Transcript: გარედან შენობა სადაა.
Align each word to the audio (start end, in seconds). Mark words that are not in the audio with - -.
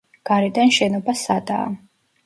გარედან 0.29 0.73
შენობა 0.79 1.17
სადაა. 1.27 1.73